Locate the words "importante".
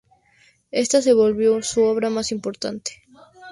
2.31-3.03